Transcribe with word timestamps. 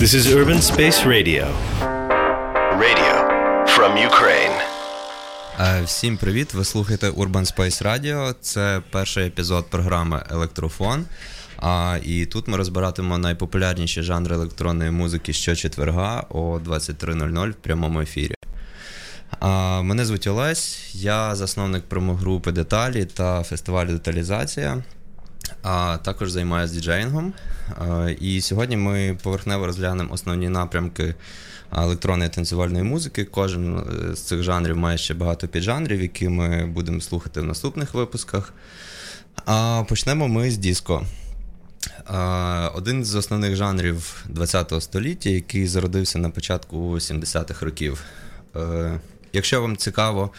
This 0.00 0.14
is 0.14 0.26
Urban 0.34 0.60
Space 0.72 0.98
Radio. 1.04 1.44
Radio 2.84 3.14
from 3.66 3.92
Ukraine. 4.10 4.56
Всім 5.84 6.16
привіт! 6.16 6.54
Ви 6.54 6.64
слухаєте 6.64 7.10
Urban 7.10 7.54
Space 7.56 7.82
Radio. 7.82 8.34
Це 8.40 8.82
перший 8.90 9.26
епізод 9.26 9.66
програми 9.70 10.22
Електрофон. 10.30 11.04
А, 11.56 11.98
І 12.02 12.26
тут 12.26 12.48
ми 12.48 12.56
розбиратимемо 12.56 13.18
найпопулярніші 13.18 14.02
жанри 14.02 14.34
електронної 14.34 14.90
музики 14.90 15.32
щочетверга 15.32 16.24
о 16.28 16.58
23.00 16.58 17.50
в 17.50 17.54
прямому 17.54 18.00
ефірі. 18.00 18.34
А, 19.40 19.82
Мене 19.82 20.04
звуть 20.04 20.26
Олесь, 20.26 20.94
я 20.94 21.34
засновник 21.36 21.84
промогрупи 21.84 22.52
Деталі 22.52 23.04
та 23.04 23.42
фестивалю 23.42 23.88
Деталізація. 23.88 24.82
А 25.62 25.98
також 26.02 26.30
займаюся 26.30 26.74
діджеїнгом. 26.74 27.32
І 28.20 28.40
сьогодні 28.40 28.76
ми 28.76 29.18
поверхнево 29.22 29.66
розглянемо 29.66 30.14
основні 30.14 30.48
напрямки 30.48 31.14
електронної 31.76 32.30
танцювальної 32.30 32.84
музики. 32.84 33.24
Кожен 33.24 33.78
е, 33.78 34.16
з 34.16 34.20
цих 34.20 34.42
жанрів 34.42 34.76
має 34.76 34.98
ще 34.98 35.14
багато 35.14 35.48
піджанрів, 35.48 36.02
які 36.02 36.28
ми 36.28 36.66
будемо 36.66 37.00
слухати 37.00 37.40
в 37.40 37.44
наступних 37.44 37.94
випусках. 37.94 38.52
А 39.46 39.84
почнемо 39.88 40.28
ми 40.28 40.50
з 40.50 40.58
диско. 40.58 41.06
Один 42.74 43.04
з 43.04 43.14
основних 43.14 43.56
жанрів 43.56 44.24
ХХ 44.38 44.80
століття, 44.80 45.30
який 45.30 45.66
зародився 45.66 46.18
на 46.18 46.30
початку 46.30 46.94
70-х 46.94 47.66
років. 47.66 48.02
Е, 48.56 49.00
Якщо 49.32 49.62
вам 49.62 49.76
цікаво 49.76 50.30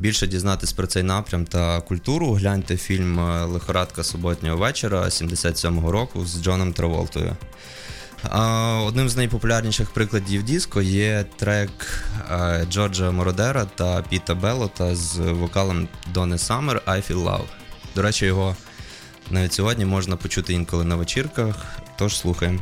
більше 0.00 0.26
дізнатись 0.26 0.72
про 0.72 0.86
цей 0.86 1.02
напрям 1.02 1.44
та 1.44 1.80
культуру, 1.80 2.32
гляньте 2.32 2.76
фільм 2.76 3.18
Лихорадка 3.44 4.04
суботнього 4.04 4.56
вечора 4.56 5.00
77-го 5.00 5.92
року 5.92 6.26
з 6.26 6.42
Джоном 6.42 6.72
Траволтою. 6.72 7.36
Одним 8.86 9.08
з 9.08 9.16
найпопулярніших 9.16 9.90
прикладів 9.90 10.42
диско 10.42 10.82
є 10.82 11.24
трек 11.36 11.70
Джорджа 12.70 13.10
Мородера 13.10 13.64
та 13.64 14.02
Піта 14.02 14.34
Белота 14.34 14.94
з 14.96 15.18
вокалом 15.18 15.88
Дони 16.14 16.38
Саммер 16.38 16.82
I 16.86 17.12
Feel 17.12 17.24
Love. 17.24 17.48
До 17.94 18.02
речі, 18.02 18.26
його 18.26 18.56
навіть 19.30 19.52
сьогодні 19.52 19.84
можна 19.84 20.16
почути 20.16 20.52
інколи 20.52 20.84
на 20.84 20.96
вечірках, 20.96 21.66
тож 21.98 22.16
слухаємо. 22.16 22.60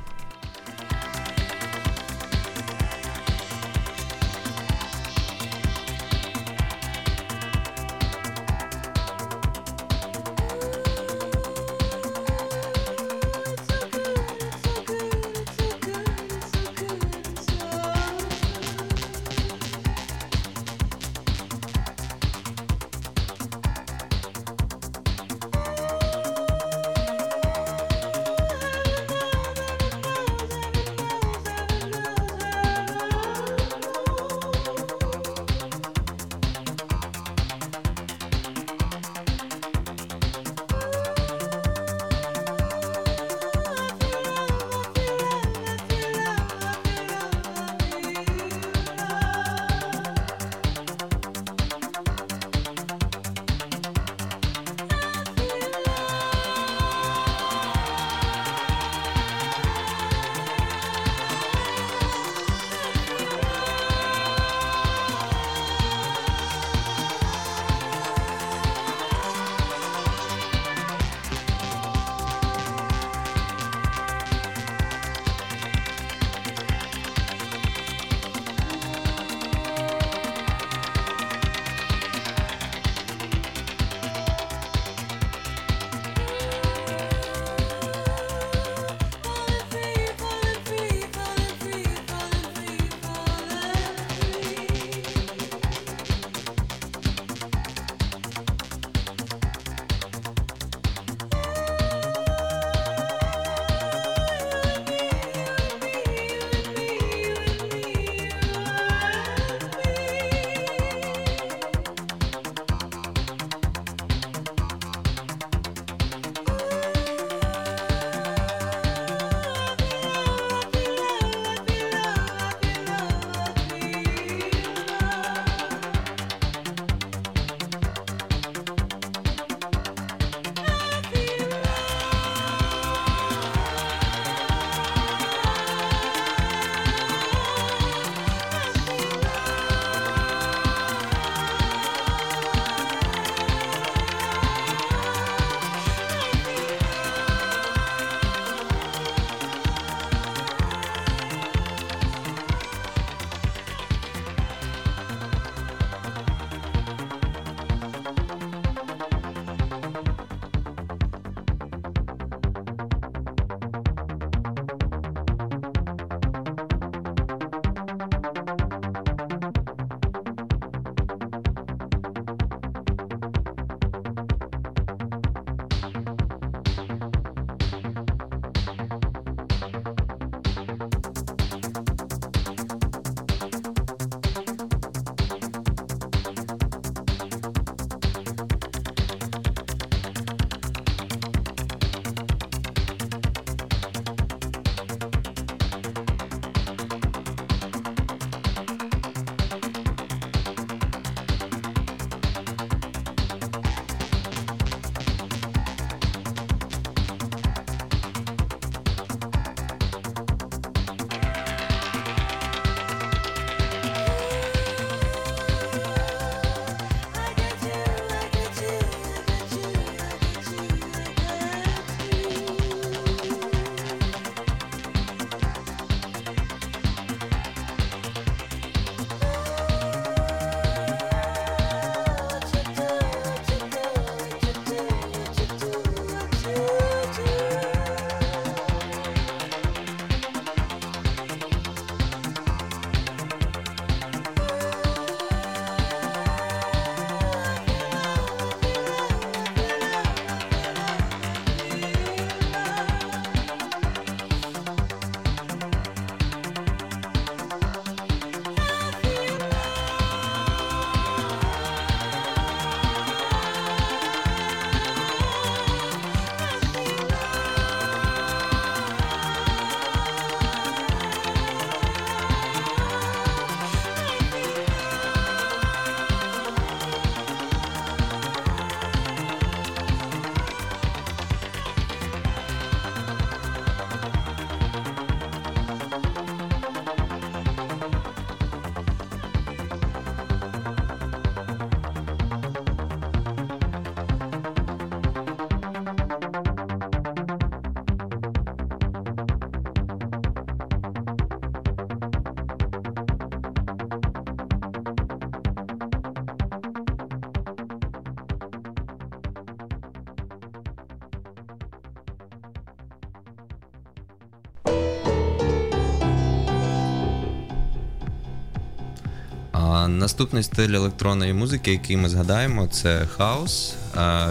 Наступний 320.09 320.43
стиль 320.43 320.75
електронної 320.75 321.33
музики, 321.33 321.73
який 321.73 321.97
ми 321.97 322.09
згадаємо, 322.09 322.67
це 322.67 323.07
хаус. 323.17 323.75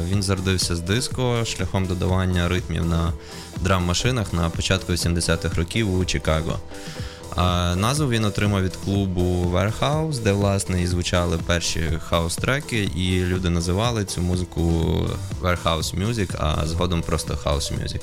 Він 0.10 0.24
зародився 0.24 0.76
з 0.76 0.80
диско 0.80 1.46
шляхом 1.46 1.86
додавання 1.86 2.48
ритмів 2.48 2.86
на 2.86 3.14
драм-машинах 3.62 4.34
на 4.34 4.50
початку 4.50 4.94
80-х 4.94 5.56
років 5.56 6.00
у 6.00 6.06
Чикаго. 6.06 6.60
Назву 7.76 8.10
він 8.10 8.26
отримав 8.26 8.64
від 8.64 8.76
клубу 8.76 9.52
Warehouse, 9.54 10.24
де 10.24 10.32
власне 10.32 10.82
і 10.82 10.88
звучали 10.88 11.38
перші 11.46 12.00
хаус-треки, 12.10 12.90
і 12.96 13.26
люди 13.26 13.50
називали 13.50 14.06
цю 14.06 14.22
музику 14.22 14.62
Warehouse 15.42 16.08
Music, 16.08 16.36
а 16.40 16.68
згодом 16.68 17.02
просто 17.02 17.34
House 17.34 17.84
Music. 17.84 18.02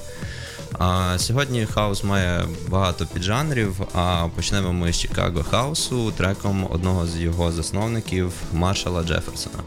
А 0.86 1.19
Сьогодні 1.19 1.66
хаус 1.66 2.04
має 2.04 2.44
багато 2.69 3.06
піджанрів. 3.06 3.81
А 3.94 4.28
почнемо 4.36 4.72
ми 4.72 4.92
з 4.92 4.98
Чикаго 4.98 5.42
Хаусу 5.50 6.12
треком 6.12 6.66
одного 6.70 7.06
з 7.06 7.16
його 7.16 7.52
засновників 7.52 8.32
Маршала 8.52 9.02
Джеферсона. 9.02 9.58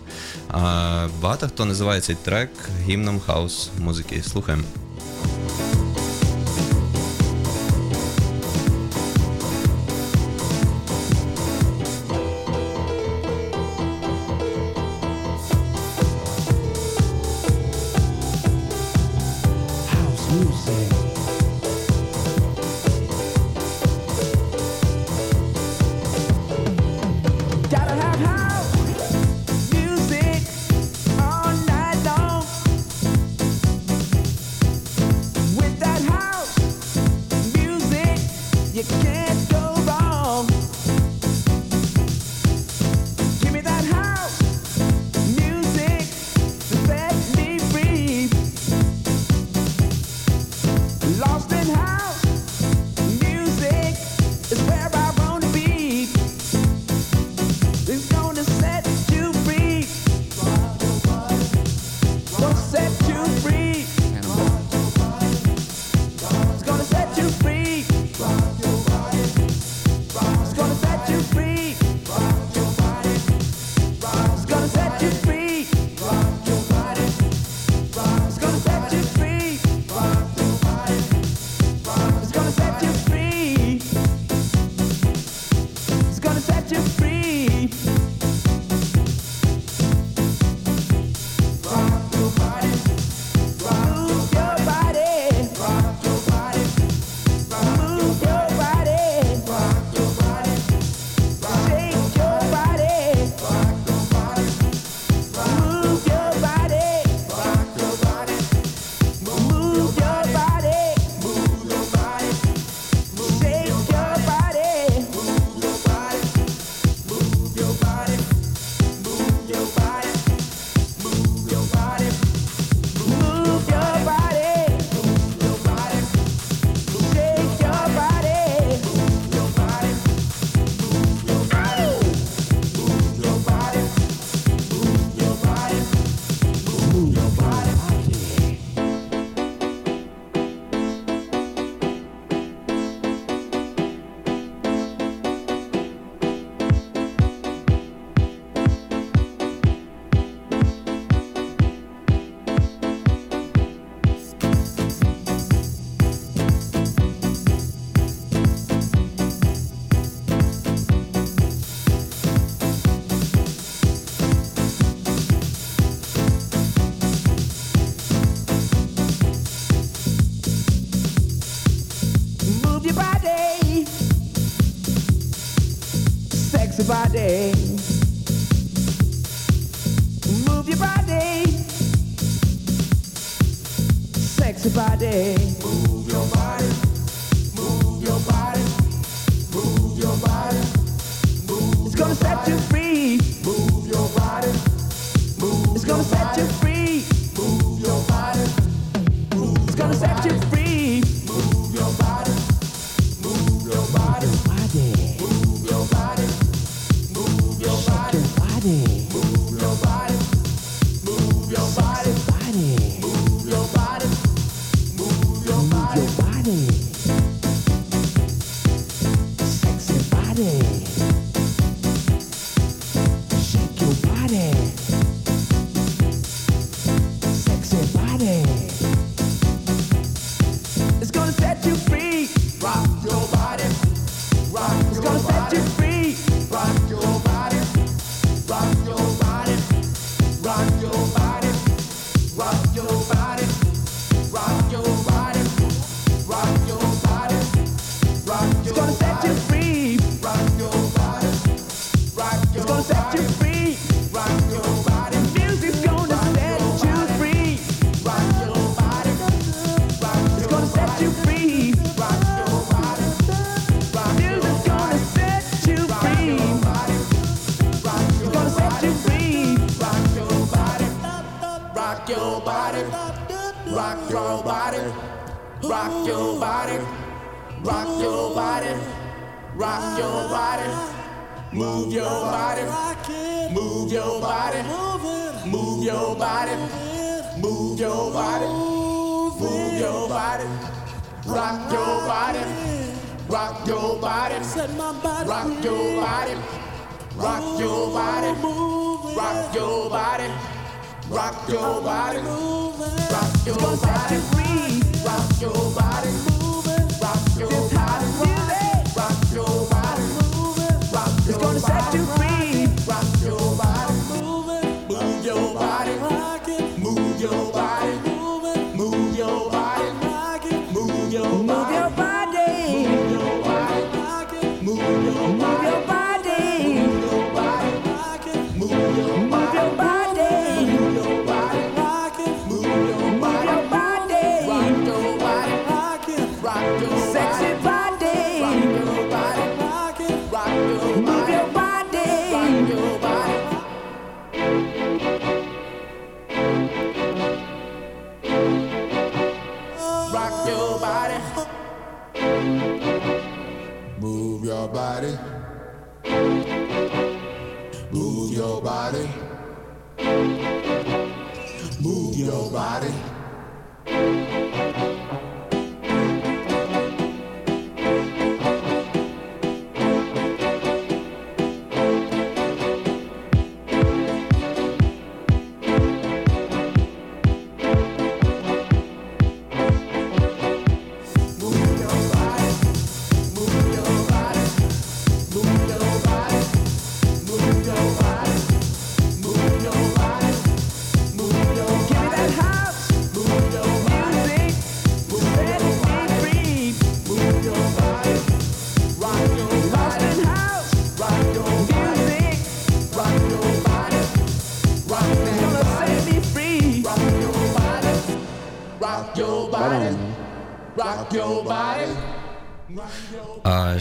А 0.50 1.08
Багато 1.22 1.48
хто 1.48 1.66
називає 1.66 2.02
цей 2.02 2.16
трек 2.16 2.50
гімном 2.88 3.20
хаус 3.20 3.70
музики. 3.80 4.24
Слухаємо. 4.24 4.64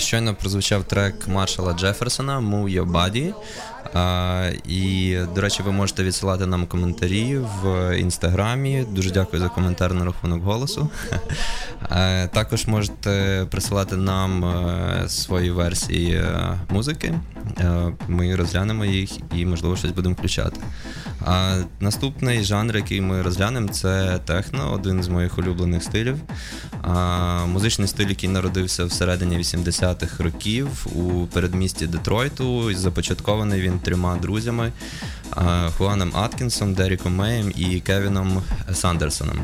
Щойно 0.07 0.35
прозвучав 0.35 0.85
трек 0.85 1.29
Маршала 1.29 1.73
Джеферсона 1.73 2.39
«Move 2.39 2.83
Your 2.83 2.93
Body». 2.93 3.35
І, 4.69 5.17
до 5.35 5.41
речі, 5.41 5.63
ви 5.63 5.73
можете 5.73 6.05
відсилати 6.05 6.47
нам 6.47 6.67
коментарі 6.67 7.39
в 7.63 7.97
інстаграмі. 7.99 8.87
Дуже 8.91 9.11
дякую 9.11 9.43
за 9.43 9.49
коментар 9.49 9.95
на 9.95 10.05
рахунок 10.05 10.43
голосу. 10.43 10.91
Також 12.33 12.67
можете 12.67 13.47
присилати 13.51 13.97
нам 13.97 14.45
е, 14.45 15.09
свої 15.09 15.51
версії 15.51 16.15
е, 16.15 16.59
музики. 16.69 17.15
Е, 17.61 17.93
Ми 18.09 18.37
розглянемо 18.37 18.85
їх 18.85 19.11
і, 19.35 19.47
можливо, 19.47 19.77
щось 19.77 19.91
будемо 19.91 20.15
включати. 20.15 20.61
А 21.27 21.63
наступний 21.81 22.45
жанр, 22.45 22.77
який 22.77 23.01
ми 23.01 23.23
розглянемо, 23.23 23.69
це 23.69 24.21
техно, 24.25 24.73
один 24.73 25.03
з 25.03 25.09
моїх 25.09 25.39
улюблених 25.39 25.83
стилів. 25.83 26.17
А, 26.83 27.47
музичний 27.47 27.89
стиль, 27.89 28.09
який 28.09 28.29
народився 28.29 28.85
всередині 28.85 29.39
80-х 29.39 30.25
років 30.25 30.87
у 30.95 31.27
передмісті 31.27 31.87
Детройту. 31.87 32.75
Започаткований 32.75 33.61
він 33.61 33.79
трьома 33.79 34.17
друзями: 34.17 34.73
Хуаном 35.79 36.13
Аткінсом, 36.17 36.75
Деріком 36.75 37.17
Меєм 37.17 37.53
і 37.57 37.81
Кевіном 37.81 38.43
Сандерсоном. 38.73 39.39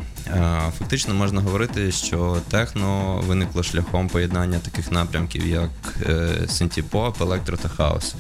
Фактично 0.79 1.15
можна 1.15 1.41
говорити, 1.41 1.93
що 1.93 2.37
техно 2.51 3.21
виникло 3.27 3.63
шляхом 3.63 4.09
поєднання 4.09 4.59
таких 4.59 4.93
напрямків, 4.93 5.47
як 5.47 5.71
е, 6.07 6.29
синтіпоп, 6.49 7.21
електро 7.21 7.57
та 7.57 7.69
хаос. 7.69 8.15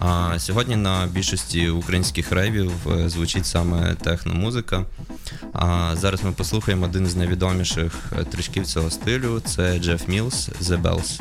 А 0.00 0.38
сьогодні 0.38 0.76
на 0.76 1.06
більшості 1.06 1.68
українських 1.68 2.32
рейвів 2.32 2.72
е, 2.86 3.08
звучить 3.08 3.46
саме 3.46 3.94
техномузика. 3.94 4.84
А 5.52 5.94
зараз 5.96 6.24
ми 6.24 6.32
послухаємо 6.32 6.84
один 6.84 7.06
з 7.06 7.16
найвідоміших 7.16 7.92
е, 8.20 8.24
трішків 8.24 8.66
цього 8.66 8.90
стилю. 8.90 9.40
Це 9.40 9.78
Джеф 9.78 10.08
Мілс 10.08 10.48
The 10.48 10.82
Bells. 10.82 11.20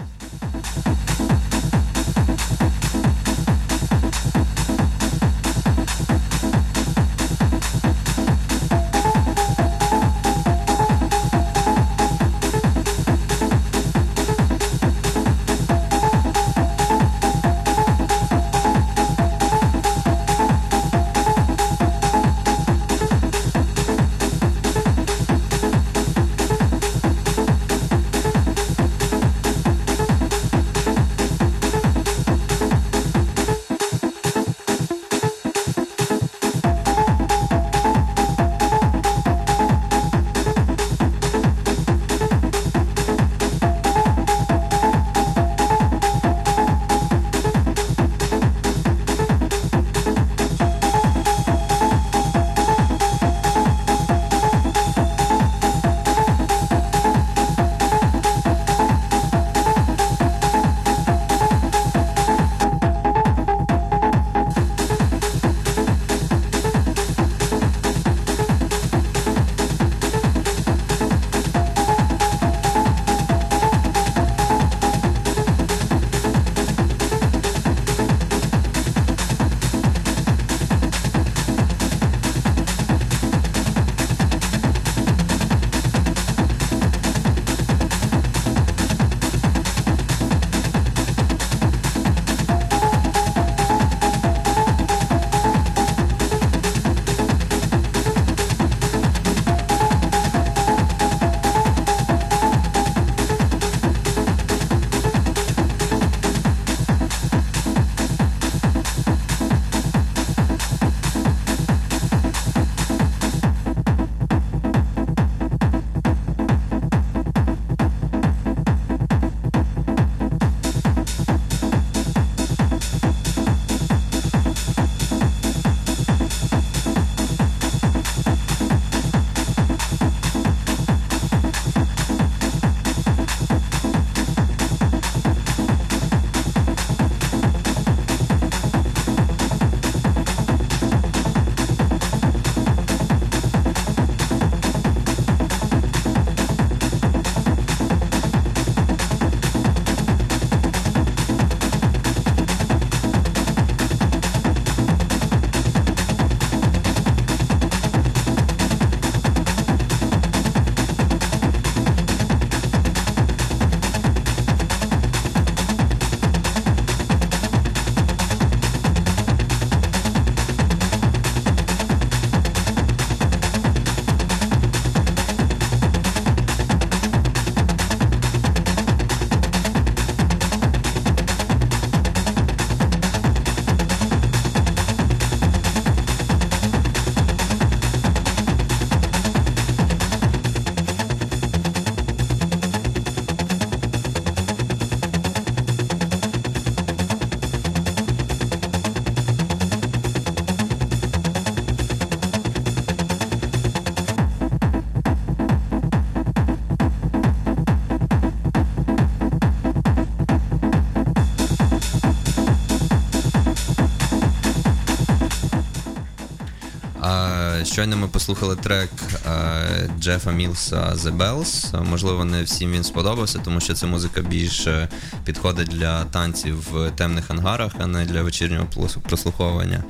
Щойно 217.80 217.98
ми 217.98 218.08
послухали 218.08 218.56
трек 218.56 218.90
е, 219.28 219.90
Джефа 220.00 220.32
Мілса 220.32 220.94
The 220.96 221.18
Bells. 221.18 221.84
Можливо, 221.90 222.26
не 222.26 222.44
всім 222.44 222.72
він 222.72 222.84
сподобався, 222.84 223.40
тому 223.46 223.60
що 223.60 223.74
ця 223.74 223.88
музика 223.88 224.22
більше 224.22 224.88
підходить 225.26 225.68
для 225.68 226.04
танців 226.04 226.68
в 226.72 226.92
темних 226.92 227.32
ангарах, 227.32 227.72
а 227.80 227.88
не 227.88 228.06
для 228.06 228.22
вечірнього 228.22 228.68
прослуховування. 229.10 229.84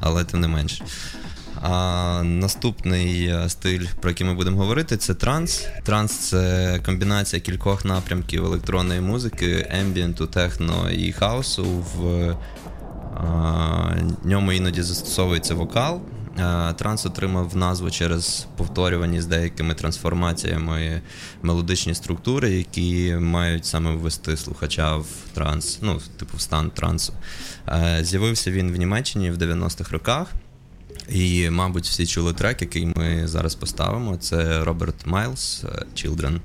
Але 0.00 0.24
тим 0.24 0.40
не 0.40 0.48
менш. 0.48 0.82
А 1.62 2.22
наступний 2.24 3.26
е, 3.26 3.48
стиль, 3.48 3.86
про 4.00 4.10
який 4.10 4.26
ми 4.26 4.34
будемо 4.34 4.58
говорити, 4.58 4.96
це 4.96 5.14
транс. 5.14 5.66
Транс 5.84 6.12
це 6.12 6.80
комбінація 6.86 7.40
кількох 7.40 7.84
напрямків 7.84 8.44
електронної 8.44 9.00
музики, 9.00 9.66
ембієнту, 9.70 10.26
техно 10.26 10.90
і 10.90 11.12
хаосу. 11.12 11.64
В 11.64 12.36
а, 13.14 13.94
ньому 14.24 14.52
іноді 14.52 14.82
застосовується 14.82 15.54
вокал. 15.54 16.00
А, 16.38 16.72
Транс 16.72 17.06
отримав 17.06 17.56
назву 17.56 17.90
через 17.90 18.46
повторювані 18.56 19.20
з 19.20 19.26
деякими 19.26 19.74
трансформаціями 19.74 21.02
мелодичні 21.42 21.94
структури, 21.94 22.50
які 22.50 23.16
мають 23.20 23.66
саме 23.66 23.90
ввести 23.90 24.36
слухача 24.36 24.96
в 24.96 25.08
транс, 25.34 25.78
ну, 25.82 26.00
типу 26.18 26.36
в 26.36 26.40
стан 26.40 26.70
трансу. 26.70 27.12
Е, 27.68 27.98
З'явився 28.02 28.50
він 28.50 28.72
в 28.72 28.76
Німеччині 28.76 29.30
в 29.30 29.36
90-х 29.36 29.92
роках. 29.92 30.32
І, 31.08 31.50
мабуть, 31.50 31.86
всі 31.86 32.06
чули 32.06 32.32
трек, 32.32 32.62
який 32.62 32.86
ми 32.86 33.28
зараз 33.28 33.54
поставимо. 33.54 34.16
Це 34.16 34.64
Роберт 34.64 35.06
Майлз 35.06 35.64
е, 35.64 35.84
Children. 35.94 36.40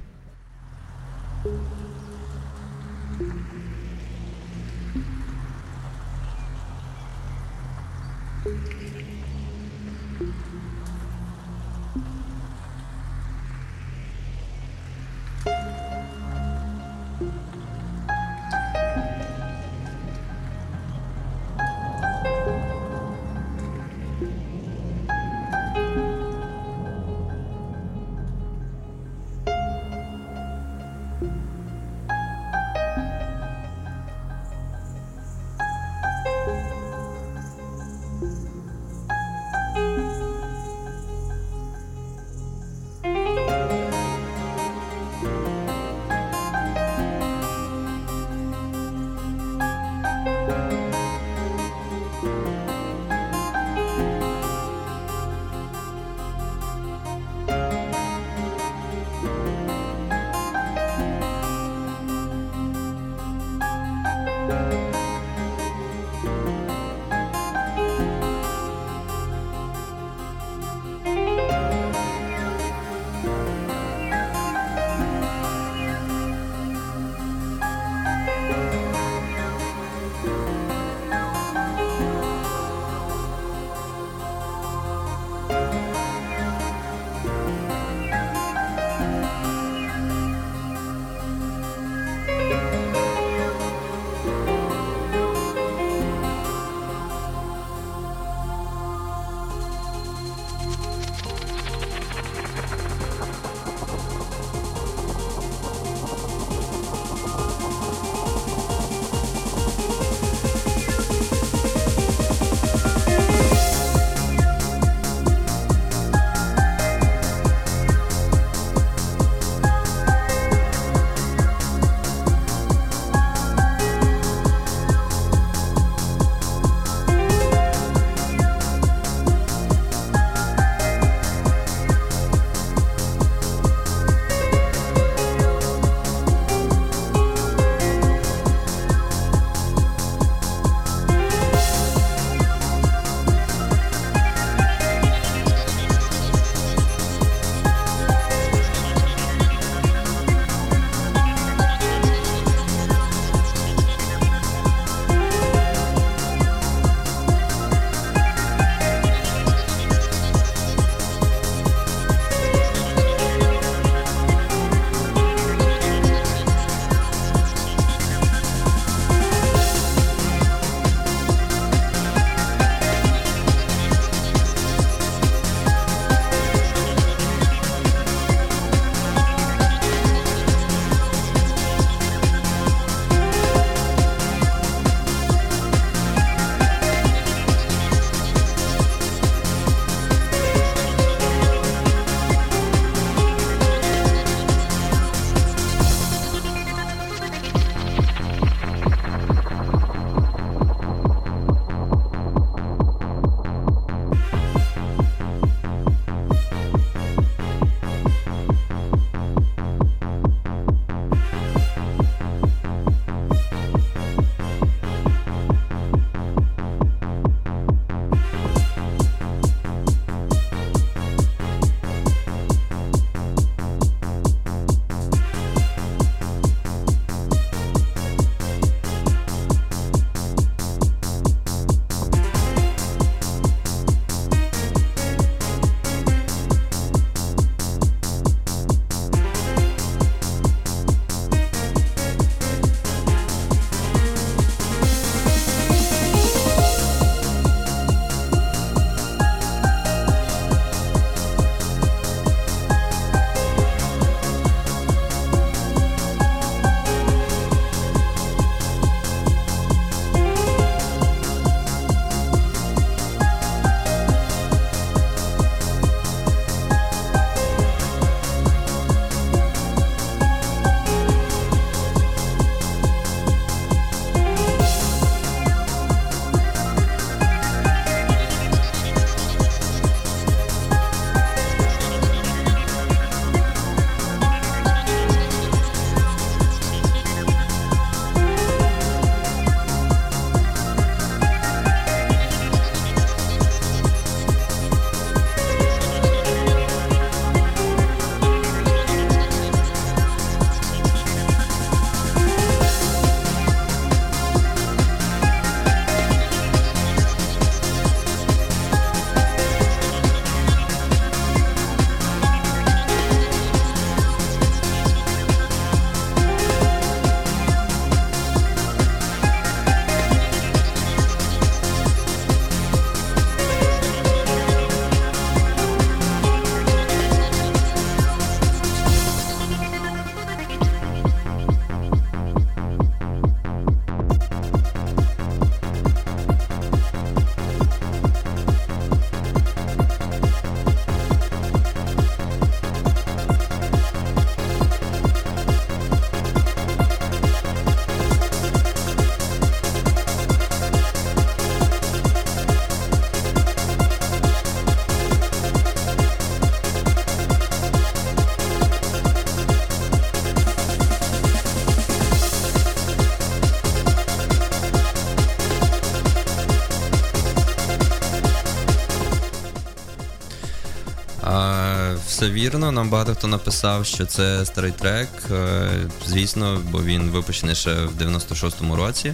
Все 372.22 372.30
вірно. 372.30 372.72
Нам 372.72 372.90
багато 372.90 373.16
хто 373.16 373.28
написав, 373.28 373.86
що 373.86 374.06
це 374.06 374.46
старий 374.46 374.72
трек. 374.72 375.10
Е, 375.32 375.70
Звісно, 376.08 376.62
бо 376.72 376.84
він 376.84 377.10
випущений 377.10 377.56
ще 377.56 377.74
в 377.74 378.02
96-му 378.02 378.76
році. 378.76 379.14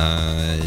Е, 0.00 0.58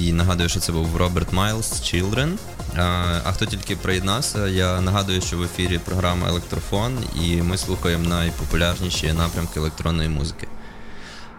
І 0.00 0.12
нагадую, 0.12 0.48
що 0.48 0.60
це 0.60 0.72
був 0.72 0.96
Роберт 0.96 1.32
Майлз 1.32 1.72
Children. 1.72 2.32
Е, 2.32 2.80
А 3.24 3.32
хто 3.32 3.46
тільки 3.46 3.76
приєднався, 3.76 4.48
я 4.48 4.80
нагадую, 4.80 5.20
що 5.20 5.36
в 5.36 5.42
ефірі 5.42 5.78
програма 5.78 6.28
Електрофон, 6.28 6.98
і 7.22 7.42
ми 7.42 7.58
слухаємо 7.58 8.08
найпопулярніші 8.08 9.12
напрямки 9.12 9.60
електронної 9.60 10.08
музики. 10.08 10.48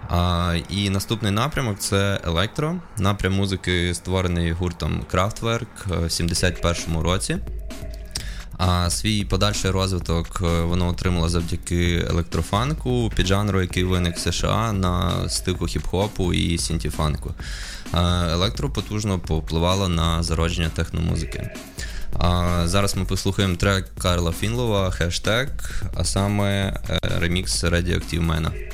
А, 0.09 0.55
і 0.69 0.89
наступний 0.89 1.31
напрямок 1.31 1.79
це 1.79 2.21
електро. 2.23 2.75
Напрям 2.97 3.33
музики 3.33 3.93
створений 3.93 4.51
гуртом 4.51 5.05
Kraftwerk 5.11 5.67
в 5.85 6.03
71-му 6.03 7.03
році. 7.03 7.37
А 8.57 8.89
свій 8.89 9.25
подальший 9.25 9.71
розвиток 9.71 10.41
е, 10.43 10.61
воно 10.61 10.87
отримало 10.87 11.29
завдяки 11.29 12.05
електрофанку, 12.09 13.11
піджанру, 13.15 13.61
який 13.61 13.83
виник 13.83 14.15
в 14.15 14.19
США 14.19 14.73
на 14.73 15.29
стику 15.29 15.65
хіп-хопу 15.65 16.33
і 16.33 16.57
сінтіфанку. 16.57 17.33
Е, 17.93 17.99
Електро 18.31 18.69
потужно 18.69 19.19
повпливало 19.19 19.89
на 19.89 20.23
зародження 20.23 20.69
техномузики. 20.69 21.49
А 22.19 22.61
зараз 22.67 22.95
ми 22.95 23.05
послухаємо 23.05 23.55
трек 23.55 23.91
Карла 23.97 24.31
Фінлова 24.31 24.91
хештег, 24.91 25.49
а 25.95 26.03
саме 26.03 26.79
е, 26.89 26.99
ремікс 27.19 27.63
Radioactive 27.63 28.27
Man. 28.27 28.64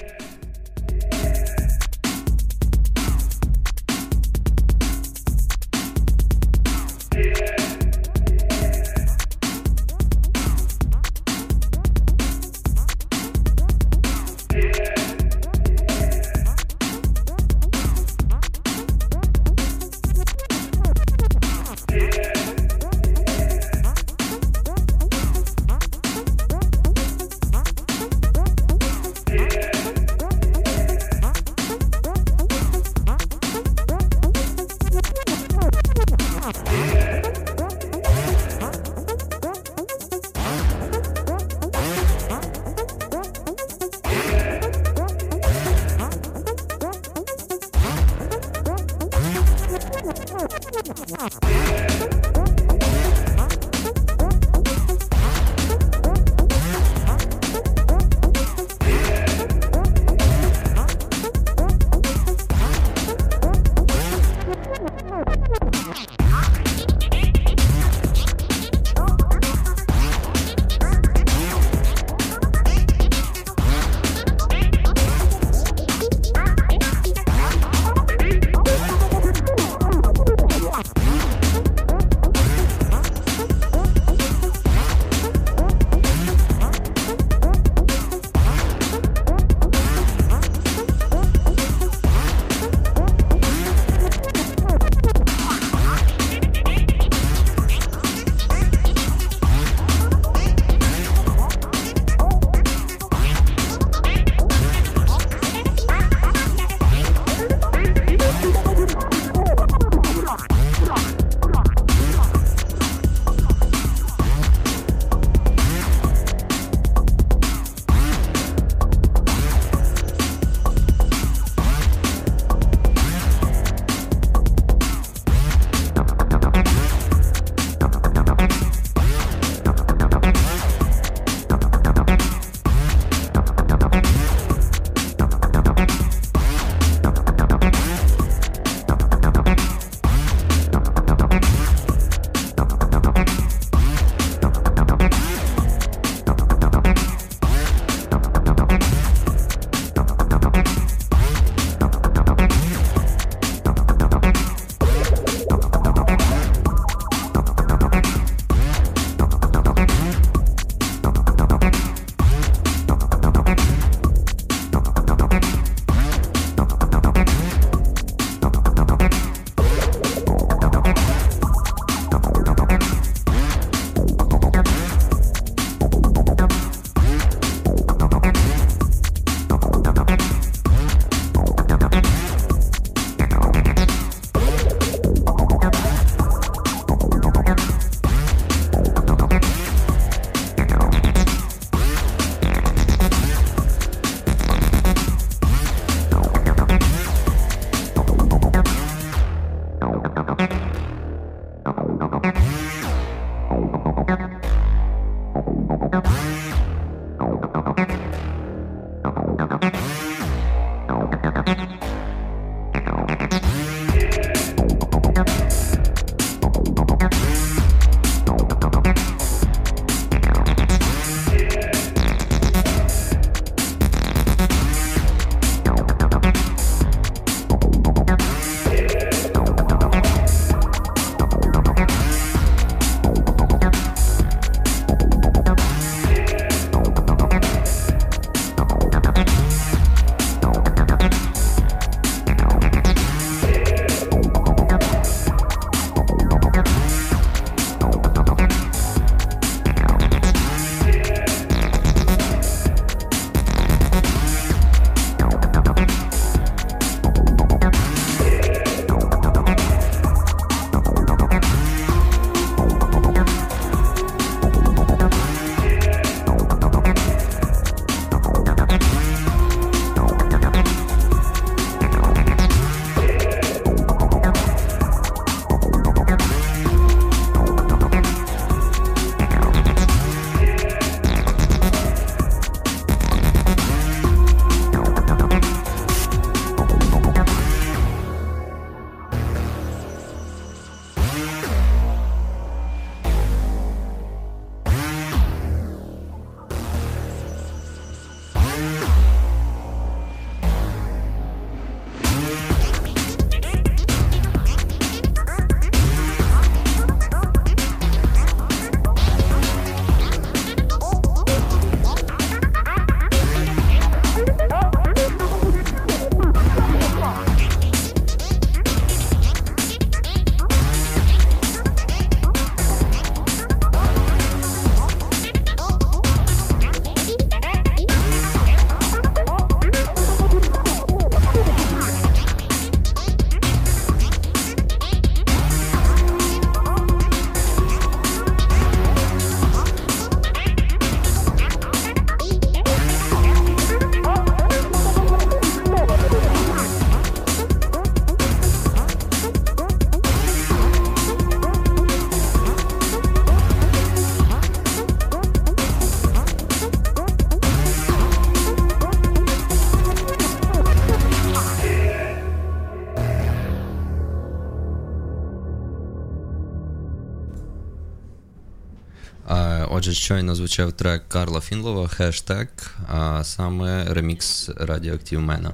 Щойно 370.02 370.36
звучав 370.36 370.72
трек 370.72 371.04
Карла 371.08 371.42
Фінлова 371.42 371.88
хештег, 371.88 372.48
а 372.88 373.24
саме 373.24 373.94
ремікс 373.94 374.50
Радіоактивмена. 374.58 375.54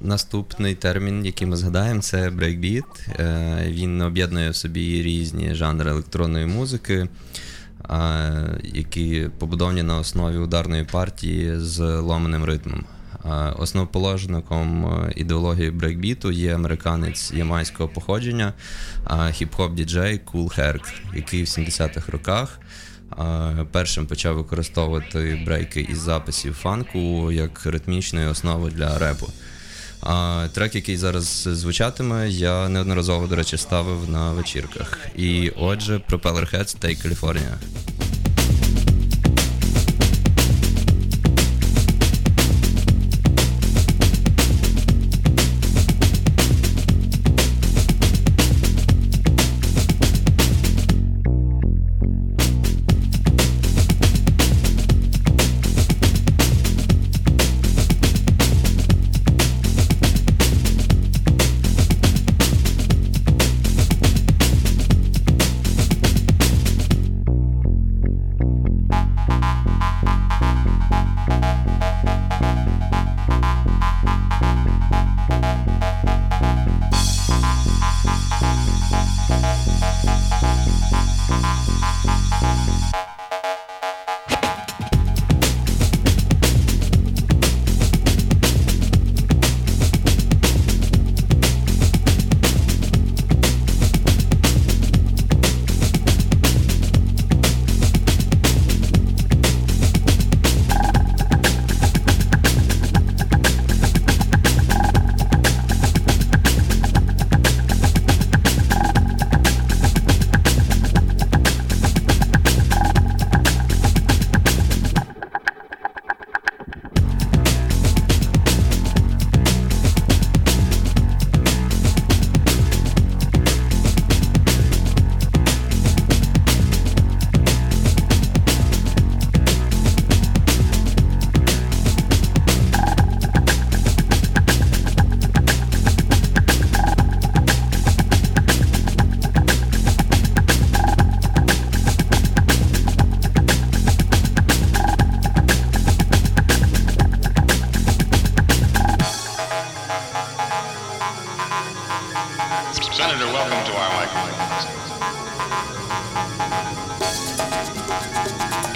Наступний 0.00 0.74
термін, 0.74 1.26
який 1.26 1.46
ми 1.46 1.56
згадаємо, 1.56 2.00
це 2.00 2.30
брейкбіт. 2.30 2.84
Е, 3.08 3.64
Він 3.68 4.00
об'єднує 4.00 4.50
в 4.50 4.56
собі 4.56 5.02
різні 5.02 5.54
жанри 5.54 5.90
електронної 5.90 6.46
музики, 6.46 7.08
е, 7.90 8.60
які 8.64 9.28
побудовані 9.38 9.82
на 9.82 9.98
основі 9.98 10.36
ударної 10.36 10.84
партії 10.84 11.58
з 11.58 11.80
ломаним 12.00 12.44
ритмом. 12.44 12.84
Е, 13.24 13.28
Основоположником 13.58 14.94
ідеології 15.16 15.70
брейкбіту 15.70 16.30
є 16.30 16.54
американець 16.54 17.32
ямайського 17.32 17.88
походження, 17.88 18.52
хіп-хоп 19.08 19.74
діджей 19.74 20.18
Кул 20.18 20.50
Херк, 20.50 20.82
який 21.14 21.42
в 21.42 21.46
70-х 21.46 22.12
роках 22.12 22.60
першим 23.72 24.06
почав 24.06 24.36
використовувати 24.36 25.42
брейки 25.46 25.80
із 25.80 25.98
записів 25.98 26.54
фанку 26.54 27.32
як 27.32 27.66
ритмічної 27.66 28.26
основи 28.26 28.70
для 28.70 28.98
репу. 28.98 29.32
А 30.02 30.46
трек, 30.52 30.74
який 30.74 30.96
зараз 30.96 31.24
звучатиме, 31.52 32.28
я 32.28 32.68
неодноразово, 32.68 33.26
до 33.26 33.36
речі, 33.36 33.56
ставив 33.56 34.10
на 34.10 34.32
вечірках. 34.32 34.98
І 35.16 35.50
отже, 35.50 36.00
Propeller 36.10 36.54
Heads 36.54 36.78
Take 36.84 37.06
California. 37.06 37.54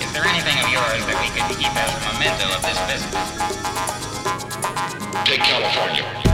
Is 0.01 0.13
there 0.13 0.25
anything 0.25 0.59
of 0.61 0.69
yours 0.71 1.05
that 1.07 1.19
we 1.21 1.29
could 1.31 1.49
keep 1.57 1.75
as 1.75 1.91
a 1.95 2.01
memento 2.13 2.47
of 2.55 2.63
this 2.63 2.79
visit? 2.89 3.13
Take 5.25 5.41
California. 5.41 6.34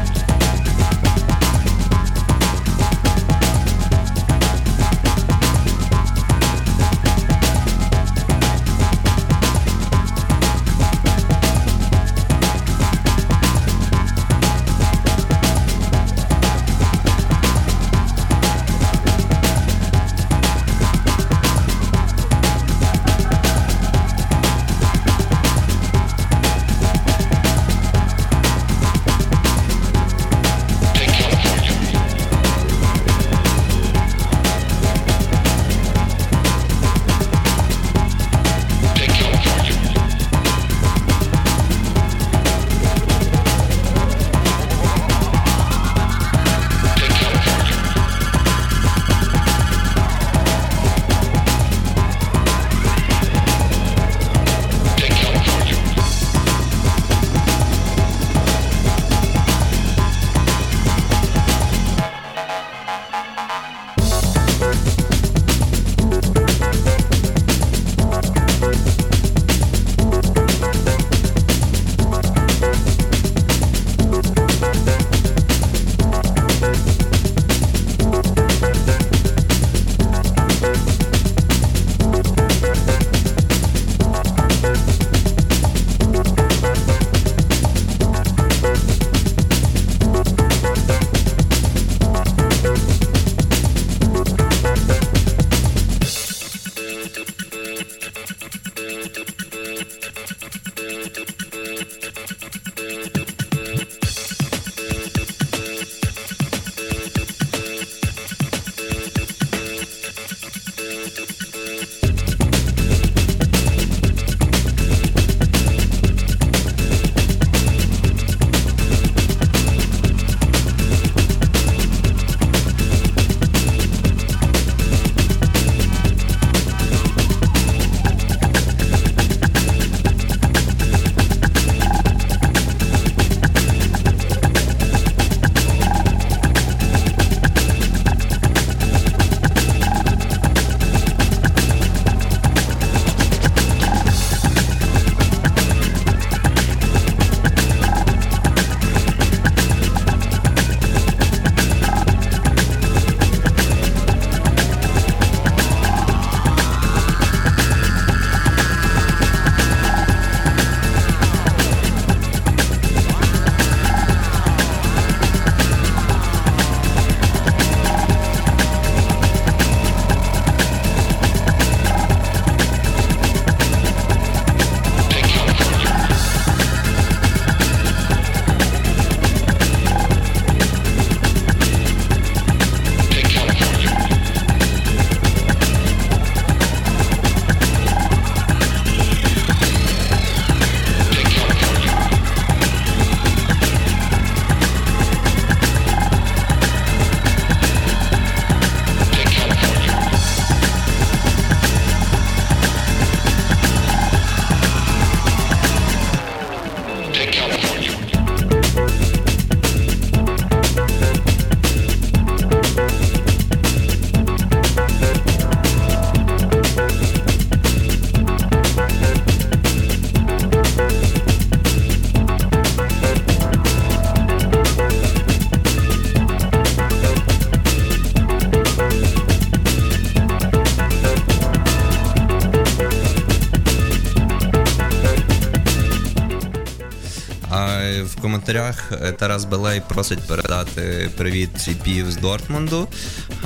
Тарас 239.19 239.45
Белей 239.45 239.83
просить 239.89 240.19
передати 240.29 241.11
привіт 241.17 241.51
Ціпів 241.59 242.11
з 242.11 242.17
Дортмунду. 242.17 242.89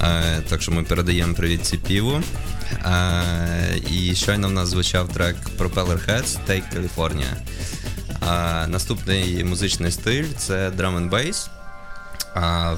Е, 0.02 0.42
Так 0.48 0.62
що 0.62 0.72
ми 0.72 0.82
передаємо 0.82 1.34
привіт 1.34 1.66
Ціпіву. 1.66 2.22
Е, 2.72 3.80
І 3.90 4.14
щойно 4.14 4.48
в 4.48 4.52
нас 4.52 4.68
звучав 4.68 5.08
трек 5.08 5.36
Propeller 5.58 6.06
Heads 6.08 6.38
Take 6.48 6.62
California. 6.74 7.32
Е, 8.28 8.66
Наступний 8.66 9.44
музичний 9.44 9.90
стиль 9.90 10.26
це 10.38 10.70
drum 10.70 10.96
and 10.98 11.10
bass. 11.10 11.48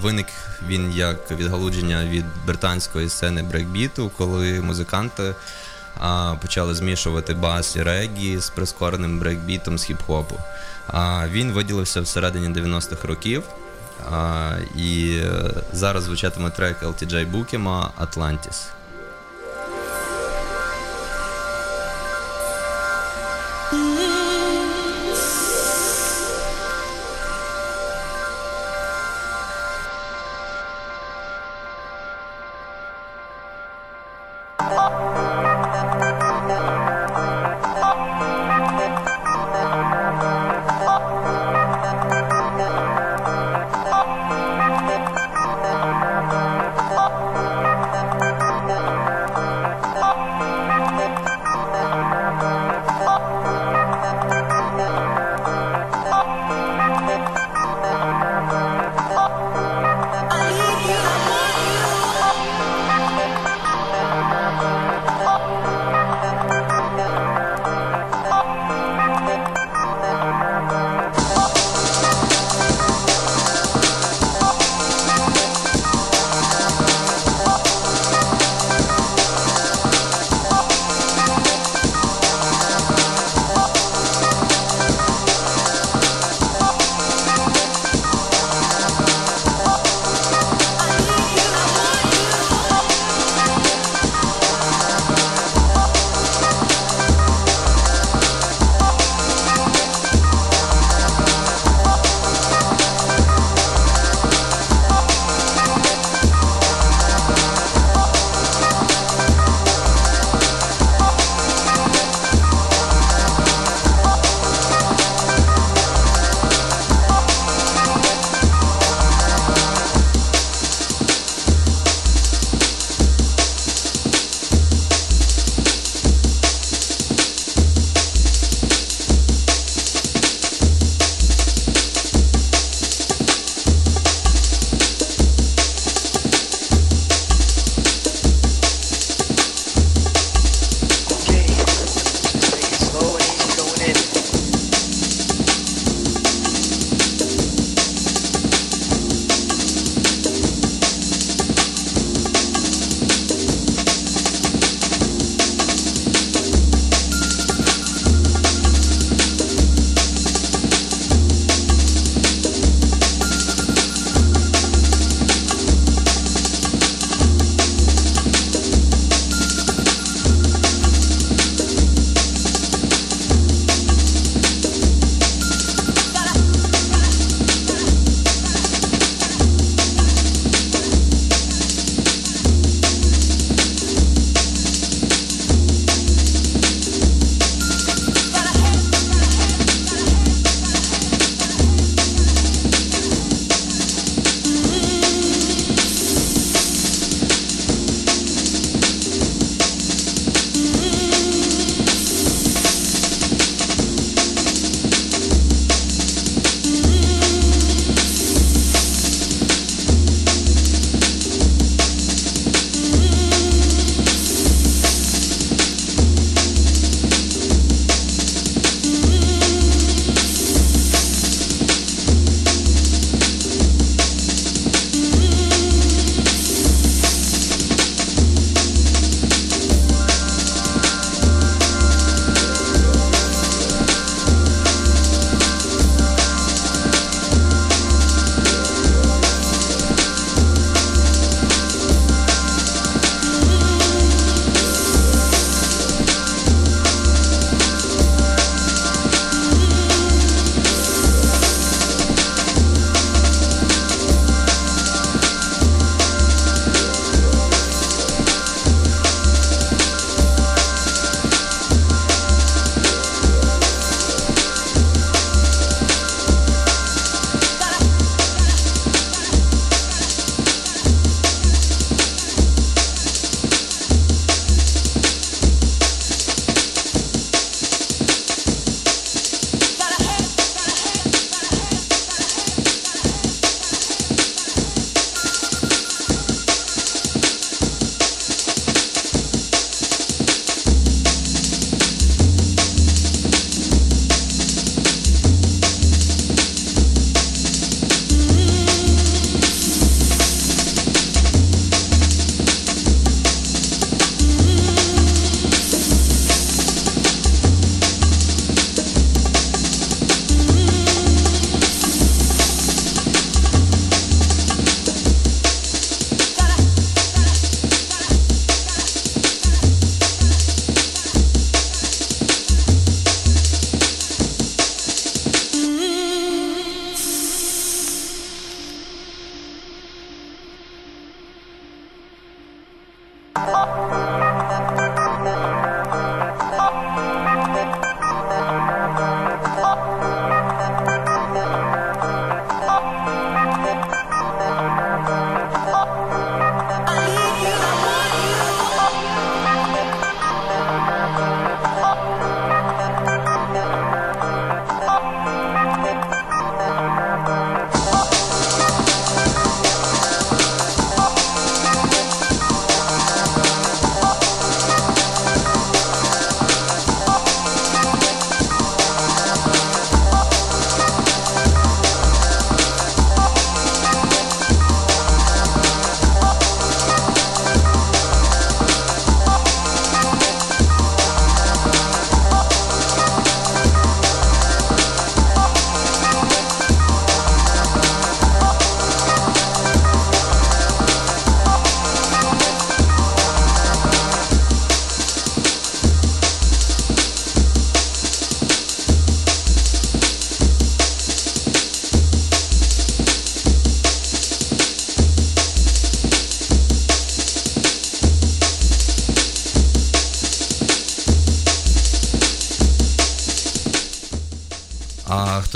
Виник 0.02 0.26
він 0.68 0.92
як 0.96 1.30
відгалудження 1.30 2.04
від 2.04 2.24
британської 2.46 3.08
сцени 3.08 3.42
брейкбіту, 3.42 4.10
коли 4.16 4.60
музиканти 4.60 5.34
а, 6.00 6.34
почали 6.42 6.74
змішувати 6.74 7.34
бас 7.34 7.76
і 7.76 7.82
регі 7.82 8.38
з 8.38 8.50
прискореним 8.50 9.18
брейкбітом 9.18 9.78
з 9.78 9.90
хіп-хопу. 9.90 10.34
А, 10.86 11.28
він 11.28 11.52
виділився 11.52 12.00
всередині 12.00 12.48
90-х 12.48 13.08
років. 13.08 13.42
А, 14.12 14.52
і 14.76 15.20
е, 15.24 15.50
зараз 15.72 16.04
звучатиме 16.04 16.50
трек 16.50 16.82
LTJ 16.82 17.26
Букема 17.26 17.90
Atlantis. 18.00 18.75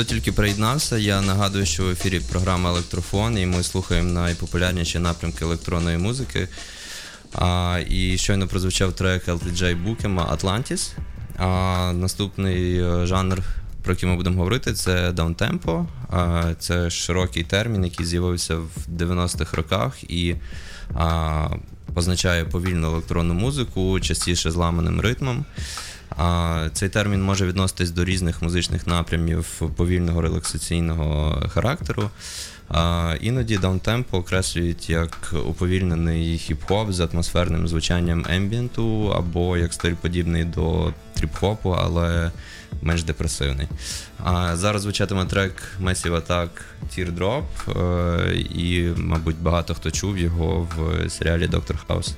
Хто 0.01 0.09
тільки 0.09 0.33
приєднався, 0.33 0.99
я 0.99 1.21
нагадую, 1.23 1.67
що 1.67 1.85
в 1.85 1.91
ефірі 1.91 2.21
програма 2.21 2.71
Електрофон, 2.71 3.39
і 3.39 3.47
ми 3.47 3.63
слухаємо 3.63 4.11
найпопулярніші 4.13 4.99
напрямки 4.99 5.45
електронної 5.45 5.99
музики. 5.99 6.49
А, 7.35 7.81
і 7.89 8.19
щойно 8.19 8.49
прозвучав 8.49 8.93
трек 8.93 9.29
LTJ 9.29 9.85
Букема 9.85 10.37
Atlantis. 10.37 10.93
А, 11.39 11.93
наступний 11.95 12.79
е, 12.79 13.07
жанр, 13.07 13.43
про 13.83 13.93
який 13.93 14.09
ми 14.09 14.17
будемо 14.17 14.37
говорити, 14.37 14.73
це 14.73 15.13
даунтемпо. 15.13 15.87
Це 16.59 16.91
широкий 16.91 17.45
термін, 17.45 17.85
який 17.85 18.07
з'явився 18.07 18.57
в 18.57 18.71
90-х 18.97 19.57
роках 19.57 20.05
і 20.05 20.37
а, 20.95 21.49
позначає 21.95 22.45
повільну 22.45 22.87
електронну 22.87 23.35
музику, 23.35 24.01
частіше 24.01 24.51
зламаним 24.51 25.01
ритмом. 25.01 25.45
Цей 26.73 26.89
термін 26.89 27.23
може 27.23 27.47
відноситись 27.47 27.91
до 27.91 28.05
різних 28.05 28.43
музичних 28.43 28.87
напрямів 28.87 29.63
повільного 29.77 30.21
релаксаційного 30.21 31.43
характеру. 31.49 32.11
Іноді 33.21 33.59
даунтемпо 33.59 34.19
окреслюють 34.19 34.91
як 34.91 35.35
уповільнений 35.47 36.37
хіп-хоп 36.37 36.93
з 36.93 37.01
атмосферним 37.01 37.69
звучанням 37.69 38.27
ембієнту, 38.31 39.13
або 39.17 39.57
як 39.57 39.73
стиль 39.73 39.95
подібний 39.95 40.45
до 40.45 40.93
тріп-хопу, 41.17 41.77
але 41.79 42.31
менш 42.83 43.03
депресивний. 43.03 43.69
А 44.25 44.57
зараз 44.57 44.83
звучатиме 44.83 45.25
трек 45.25 45.53
Massive 45.83 46.27
Attack 46.27 46.49
Teardrop, 46.97 47.45
е, 47.81 48.35
і, 48.37 48.89
мабуть, 48.97 49.37
багато 49.37 49.75
хто 49.75 49.91
чув 49.91 50.19
його 50.19 50.69
в 50.77 51.11
серіалі 51.11 51.47
Доктор 51.47 51.77
Хаус. 51.89 52.15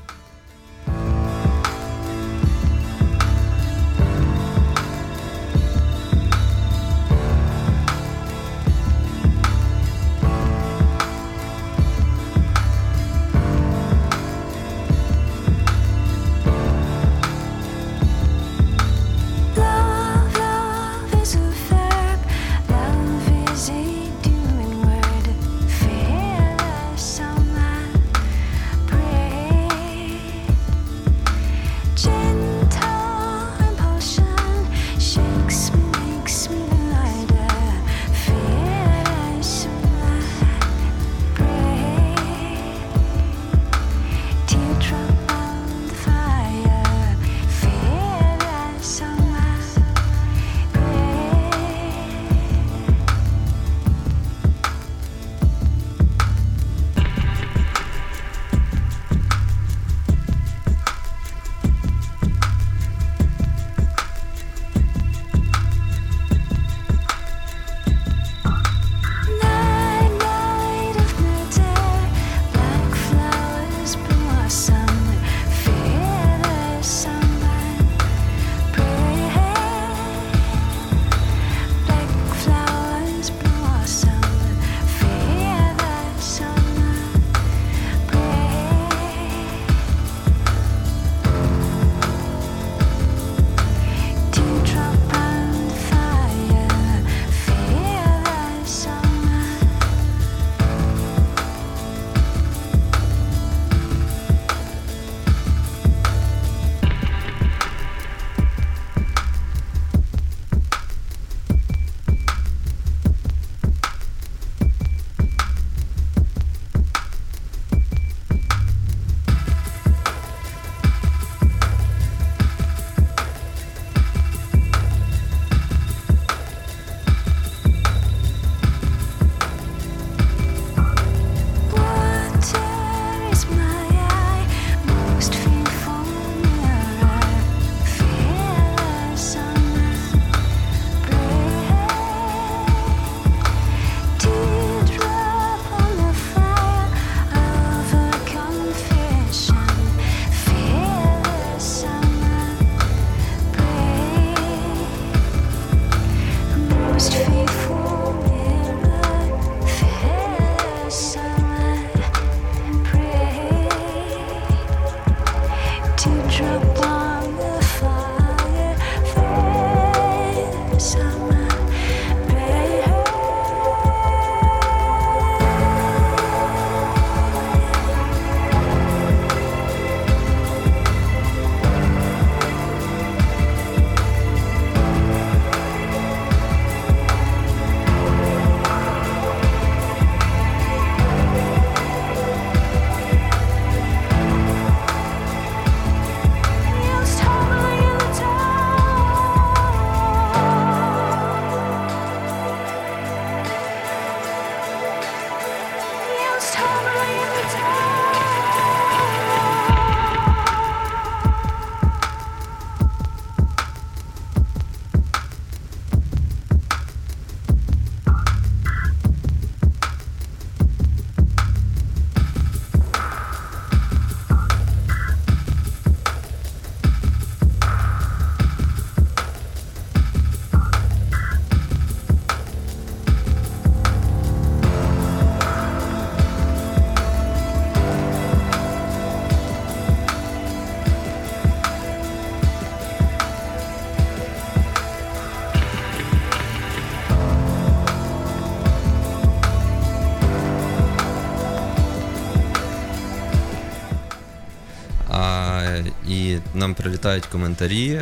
Нам 256.62 256.74
прилітають 256.74 257.26
коментарі. 257.26 258.00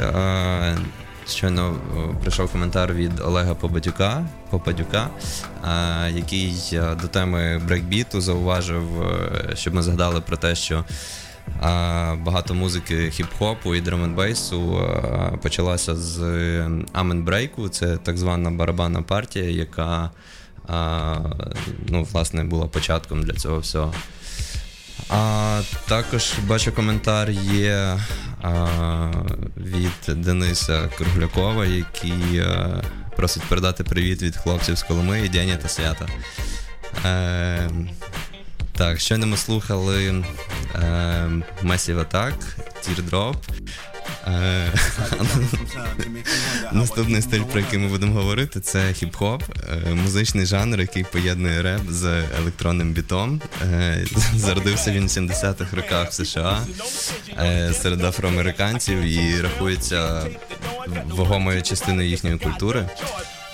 Щойно 1.29 1.77
прийшов 2.21 2.53
коментар 2.53 2.95
від 2.95 3.21
Олега 3.21 3.55
Побадюка, 3.55 4.27
Попадюка, 4.51 5.11
який 6.15 6.55
до 7.03 7.09
теми 7.09 7.59
брейкбіту 7.67 8.21
зауважив, 8.21 9.03
е, 9.03 9.57
щоб 9.57 9.75
ми 9.75 9.83
згадали 9.83 10.21
про 10.21 10.37
те, 10.37 10.55
що 10.55 10.85
багато 12.17 12.55
музики 12.55 12.95
хіп-хопу 12.95 13.75
і 13.75 13.81
драм-н-бейсу 13.81 14.89
почалася 15.43 15.97
з 15.97 16.21
Амен 16.93 17.23
Брейку. 17.23 17.69
Це 17.69 17.97
так 17.97 18.19
звана 18.19 18.51
барабанна 18.51 19.03
партія, 19.03 19.51
яка 19.51 20.11
ну, 21.89 22.03
власне 22.13 22.45
була 22.45 22.67
початком 22.67 23.23
для 23.23 23.35
цього 23.35 23.59
всього. 23.59 23.95
А 25.13 25.61
також 25.89 26.33
бачу 26.47 26.73
коментар 26.73 27.31
є 27.31 27.99
а, 28.43 28.67
від 29.57 30.23
Дениса 30.23 30.89
Круглякова, 30.99 31.67
який 31.67 32.41
а, 32.41 32.83
просить 33.17 33.43
передати 33.43 33.85
привіт 33.85 34.23
від 34.23 34.37
хлопців 34.37 34.79
з 34.79 34.83
Коломиї, 34.83 35.29
Дені 35.29 35.57
та 35.63 35.69
Свята. 35.69 36.07
Е, 37.05 37.71
так, 38.73 39.01
щойно 39.01 39.27
ми 39.27 39.37
слухали 39.37 40.09
е, 40.09 40.83
Massive 41.63 42.05
Attack, 42.05 42.35
Teardrop. 42.89 43.37
Е, 44.27 44.73
Наступний 46.73 47.23
стиль, 47.23 47.43
про 47.43 47.61
який 47.61 47.79
ми 47.79 47.89
будемо 47.89 48.15
говорити, 48.15 48.61
це 48.61 48.79
хіп-хоп, 48.79 49.43
е, 49.89 49.95
музичний 49.95 50.47
жанр, 50.47 50.81
який 50.81 51.05
поєднує 51.05 51.63
реп 51.63 51.81
з 51.91 52.25
електронним 52.39 52.93
бітом. 52.93 53.41
Е, 53.63 54.05
Зародився 54.37 54.93
він 54.93 55.07
в 55.07 55.11
70-х 55.11 55.77
роках 55.77 56.11
в 56.11 56.13
США 56.13 56.67
серед 57.73 58.05
афроамериканців 58.05 58.99
і 58.99 59.41
рахується 59.41 60.27
вагомою 61.07 61.63
частиною 61.63 62.09
їхньої 62.09 62.39
культури. 62.39 62.89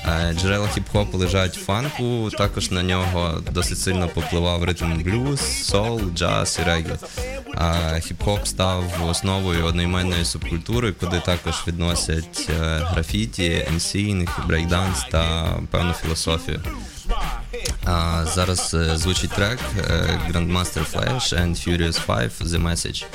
Е, 0.09 0.35
Джерела 0.35 0.69
хіп-хопу 0.69 1.17
лежать 1.17 1.55
фанку, 1.55 2.31
також 2.31 2.71
на 2.71 2.83
нього 2.83 3.43
досить 3.51 3.79
сильно 3.79 4.09
повпливав 4.09 4.65
ритм 4.65 5.03
блюз, 5.03 5.41
соул, 5.65 6.01
джаз 6.15 6.59
і 6.63 6.67
регі. 6.67 6.91
А 7.55 7.65
хіп-хоп 7.95 8.47
став 8.47 8.85
основою 9.09 9.65
одноіменної 9.65 10.25
субкультури, 10.25 10.93
куди 10.93 11.21
також 11.21 11.55
відносять 11.67 12.49
е, 12.51 12.79
графіті, 12.83 13.65
MCing, 13.69 14.41
брейкданс 14.47 15.05
та 15.11 15.53
певну 15.71 15.93
філософію. 15.93 16.61
А 17.85 18.25
зараз 18.35 18.75
е, 18.75 18.97
звучить 18.97 19.31
трек 19.31 19.59
Grandmaster 20.33 20.93
Flash 20.93 21.35
and 21.41 21.69
Furious 21.69 22.07
5 22.07 22.41
The 22.41 22.63
Message. 22.63 23.07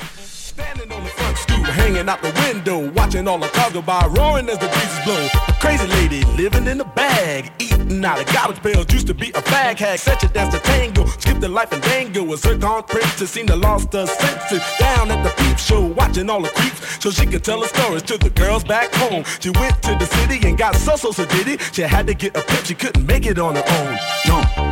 Standing 0.52 0.92
on 0.92 1.02
the 1.02 1.08
front 1.08 1.36
stoop, 1.38 1.66
hanging 1.80 2.08
out 2.12 2.20
the 2.20 2.32
window, 2.44 2.80
watching 3.02 3.26
all 3.26 3.38
the 3.38 3.48
cars 3.48 3.72
go 3.72 3.82
by, 3.82 4.06
roaring 4.06 4.48
as 4.48 4.58
the 4.58 4.68
breezes 4.68 5.04
blow. 5.04 5.28
A 5.48 5.52
crazy 5.60 5.86
lady 5.98 6.22
living 6.40 6.66
in 6.68 6.80
a 6.80 6.84
bag, 6.84 7.50
eating 7.58 8.04
out 8.04 8.20
of 8.20 8.26
garbage 8.32 8.62
pails. 8.62 8.86
Used 8.92 9.08
to 9.08 9.14
be 9.14 9.30
a 9.30 9.42
fag 9.50 9.76
hag, 9.78 9.98
such 9.98 10.22
a 10.22 10.28
dance 10.28 10.54
to 10.54 10.60
tango. 10.60 11.04
Skipped 11.06 11.40
the 11.40 11.48
life 11.48 11.72
and 11.72 11.82
dango. 11.82 12.32
A 12.32 12.36
zircon 12.36 12.82
princess 12.84 13.30
seemed 13.30 13.48
to 13.48 13.56
lost 13.56 13.92
her 13.92 14.06
senses. 14.06 14.62
Down 14.78 15.10
at 15.10 15.20
the 15.24 15.30
peep 15.42 15.58
show, 15.58 15.80
watching 15.80 16.30
all 16.30 16.42
the 16.42 16.50
creeps, 16.50 17.02
so 17.02 17.10
she 17.10 17.26
could 17.26 17.42
tell 17.42 17.60
her 17.60 17.68
stories 17.68 18.02
to 18.02 18.18
the 18.18 18.30
girls 18.30 18.62
back 18.62 18.94
home. 18.94 19.24
She 19.40 19.50
went 19.50 19.82
to 19.82 19.96
the 19.96 20.06
city 20.06 20.38
and 20.48 20.56
got 20.56 20.76
so 20.76 20.94
so 20.94 21.10
so 21.10 21.24
did 21.26 21.48
it. 21.48 21.60
She 21.72 21.82
had 21.82 22.06
to 22.06 22.14
get 22.14 22.36
a 22.36 22.42
pimp, 22.42 22.64
she 22.64 22.74
couldn't 22.74 23.04
make 23.04 23.26
it 23.26 23.38
on 23.38 23.56
her 23.56 23.64
own. 23.78 23.98
Don't 24.26 24.61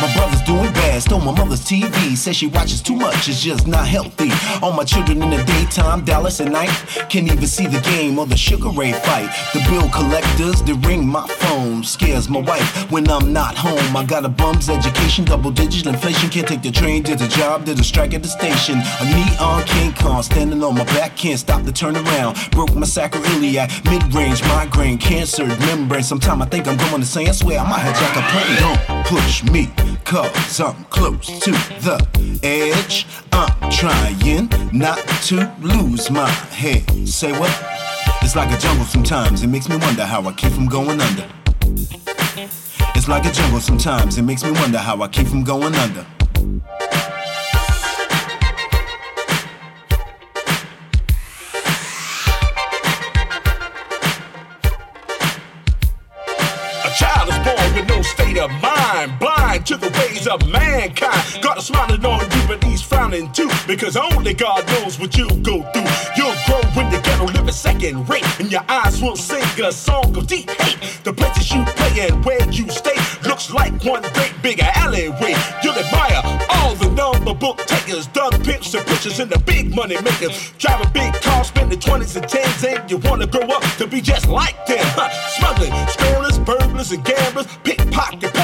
My 0.00 0.12
brother's 0.14 0.42
doing 0.42 0.72
bad, 0.72 1.02
stole 1.02 1.20
my 1.20 1.32
mother's 1.32 1.64
TV. 1.64 2.16
Says 2.16 2.36
she 2.36 2.46
watches 2.46 2.80
too 2.80 2.94
much, 2.94 3.28
it's 3.28 3.42
just 3.42 3.66
not 3.66 3.86
healthy. 3.86 4.30
All 4.62 4.72
my 4.72 4.84
children 4.84 5.22
in 5.22 5.30
the 5.30 5.42
daytime, 5.42 6.04
Dallas 6.04 6.40
at 6.40 6.52
night. 6.52 6.70
Can't 7.08 7.26
even 7.26 7.46
see 7.46 7.66
the 7.66 7.80
game 7.80 8.18
or 8.18 8.26
the 8.26 8.36
Sugar 8.36 8.68
Ray 8.68 8.92
fight. 8.92 9.28
The 9.52 9.60
bill 9.68 9.88
collectors, 9.90 10.62
they 10.62 10.74
ring 10.88 11.06
my 11.06 11.26
phone. 11.26 11.82
Scares 11.82 12.28
my 12.28 12.40
wife 12.40 12.90
when 12.92 13.10
I'm 13.10 13.32
not 13.32 13.56
home. 13.56 13.96
I 13.96 14.04
got 14.04 14.24
a 14.24 14.28
bum's 14.28 14.68
education, 14.68 15.24
double 15.24 15.50
digit 15.50 15.86
inflation. 15.86 16.30
Can't 16.30 16.46
take 16.46 16.62
the 16.62 16.70
train 16.70 17.02
did 17.02 17.18
the 17.18 17.28
job, 17.28 17.64
did 17.64 17.80
a 17.80 17.84
strike 17.84 18.14
at 18.14 18.22
the 18.22 18.28
station. 18.28 18.78
A 19.00 19.04
neon 19.04 19.64
King 19.64 19.92
Kong 19.94 20.22
standing 20.22 20.62
on 20.62 20.76
my 20.76 20.84
back, 20.84 21.16
can't 21.16 21.40
stop 21.40 21.64
the 21.64 21.72
turn 21.72 21.96
around. 21.96 22.36
Broke 22.52 22.74
my 22.74 22.86
sacroiliac, 22.86 23.84
mid 23.90 24.14
range, 24.14 24.42
migraine, 24.44 24.98
cancer, 24.98 25.46
membrane. 25.46 26.04
Sometime 26.04 26.40
I 26.40 26.46
think 26.46 26.68
I'm 26.68 26.76
going 26.76 27.02
say, 27.02 27.26
I 27.26 27.32
swear 27.32 27.58
I 27.58 27.68
might 27.68 27.80
hijack 27.80 28.16
a 28.16 28.86
plane. 28.86 28.97
Push 29.08 29.42
me, 29.44 29.70
cause 30.04 30.60
I'm 30.60 30.84
close 30.84 31.26
to 31.40 31.50
the 31.80 32.40
edge. 32.42 33.06
I'm 33.32 33.70
trying 33.70 34.50
not 34.70 34.98
to 35.28 35.50
lose 35.60 36.10
my 36.10 36.28
head. 36.28 37.08
Say 37.08 37.32
what? 37.32 37.50
It's 38.20 38.36
like 38.36 38.54
a 38.54 38.58
jungle 38.60 38.84
sometimes, 38.84 39.42
it 39.42 39.46
makes 39.46 39.66
me 39.66 39.76
wonder 39.76 40.04
how 40.04 40.20
I 40.28 40.32
keep 40.34 40.52
from 40.52 40.66
going 40.66 41.00
under. 41.00 41.26
It's 42.94 43.08
like 43.08 43.24
a 43.24 43.32
jungle 43.32 43.60
sometimes, 43.60 44.18
it 44.18 44.22
makes 44.24 44.44
me 44.44 44.50
wonder 44.50 44.76
how 44.76 45.00
I 45.00 45.08
keep 45.08 45.26
from 45.26 45.42
going 45.42 45.74
under. 45.74 46.04
A 56.84 56.90
child 56.94 57.28
is 57.30 57.38
born 57.38 57.74
with 57.74 57.88
no 57.88 58.02
state 58.02 58.36
of 58.38 58.50
mind, 58.60 58.77
blind 59.48 59.66
to 59.66 59.76
the 59.76 59.88
ways 59.98 60.26
of 60.26 60.46
mankind. 60.48 61.42
God 61.42 61.58
is 61.58 61.66
smiling 61.66 62.04
on 62.04 62.20
you, 62.20 62.42
but 62.46 62.62
he's 62.64 62.82
frowning 62.82 63.32
too, 63.32 63.48
because 63.66 63.96
only 63.96 64.34
God 64.34 64.66
knows 64.68 64.98
what 64.98 65.16
you'll 65.16 65.40
go 65.40 65.62
through. 65.72 65.88
You'll 66.16 66.36
grow 66.46 66.60
in 66.82 66.90
the 66.90 67.00
ghetto, 67.02 67.24
living 67.26 67.52
second 67.52 68.08
rate, 68.08 68.26
and 68.40 68.50
your 68.52 68.64
eyes 68.68 69.00
will 69.00 69.16
sing 69.16 69.44
a 69.64 69.72
song 69.72 70.16
of 70.16 70.26
deep 70.26 70.50
hate. 70.50 70.78
The 71.04 71.12
places 71.12 71.50
you 71.52 71.64
play 71.64 72.08
and 72.08 72.24
where 72.24 72.44
you 72.50 72.68
stay 72.68 72.98
looks 73.26 73.50
like 73.50 73.72
one 73.84 74.02
great 74.14 74.34
big 74.42 74.60
alleyway. 74.60 75.34
You'll 75.62 75.78
admire 75.78 76.22
all 76.50 76.74
the 76.74 76.90
number 76.90 77.34
book 77.34 77.58
takers, 77.66 78.06
drug 78.08 78.32
pimps 78.44 78.74
and 78.74 78.84
pushers, 78.86 79.18
and 79.20 79.30
the 79.30 79.38
big 79.38 79.74
money 79.74 79.96
makers. 80.02 80.52
Driving 80.58 80.92
big 80.92 81.14
cars, 81.22 81.48
spending 81.48 81.78
20s 81.78 82.16
and 82.16 82.26
10s, 82.26 82.64
and 82.68 82.90
you 82.90 82.98
wanna 82.98 83.26
grow 83.26 83.48
up 83.48 83.62
to 83.78 83.86
be 83.86 84.00
just 84.00 84.28
like 84.28 84.66
them. 84.66 84.84
Huh. 84.98 85.08
Smuggling, 85.36 85.72
stoners, 85.96 86.38
burglars, 86.44 86.92
and 86.92 87.04
gamblers, 87.04 87.46
pickpocket 87.64 88.37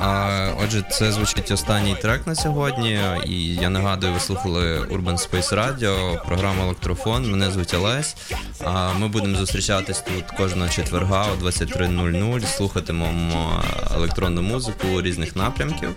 А, 0.00 0.48
отже, 0.64 0.84
це 0.90 1.12
звучить 1.12 1.50
останній 1.50 1.94
трек 1.94 2.26
на 2.26 2.34
сьогодні. 2.34 3.00
І 3.26 3.54
я 3.54 3.70
нагадую, 3.70 4.12
ви 4.12 4.20
слухали 4.20 4.80
Urban 4.80 5.30
Space 5.30 5.54
Radio, 5.54 6.26
програма 6.26 6.64
Електрофон. 6.64 7.30
Мене 7.30 7.50
звуть 7.50 7.74
Олесь. 7.74 8.16
А 8.64 8.92
ми 8.92 9.08
будемо 9.08 9.36
зустрічатись 9.36 10.00
тут 10.00 10.24
кожного 10.36 10.68
четверга 10.68 11.26
о 11.32 11.44
23.00. 11.44 12.46
Слухатимемо 12.46 13.62
електронну 13.94 14.42
музику 14.42 15.02
різних 15.02 15.36
напрямків. 15.36 15.90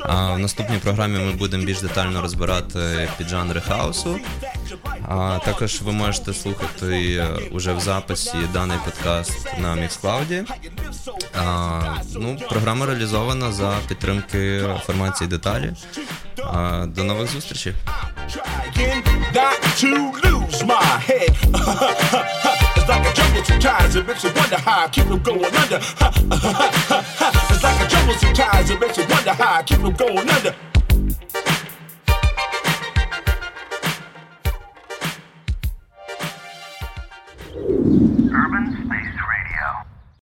А 0.00 0.32
в 0.32 0.38
наступній 0.38 0.78
програмі 0.78 1.18
ми 1.18 1.32
будемо 1.32 1.64
більш 1.64 1.80
детально 1.80 2.22
розбирати 2.22 3.08
піджанри 3.18 3.60
хаосу. 3.60 4.18
А 5.08 5.38
також 5.44 5.82
ви 5.82 5.92
можете 5.92 6.34
слухати 6.34 7.22
уже 7.50 7.72
в 7.72 7.80
записі 7.80 8.31
даний 8.52 8.78
подкаст 8.84 9.46
на 9.58 9.74
Mixcloud. 9.74 10.52
А, 11.34 11.80
ну, 12.14 12.38
програма 12.48 12.86
реалізована 12.86 13.52
за 13.52 13.74
підтримки 13.88 14.64
формації 14.86 15.30
деталі. 15.30 15.72
А, 16.38 16.84
до 16.86 17.04
нових 17.04 17.30
under. 17.30 17.74
urban 38.34 38.66
space. 38.86 39.21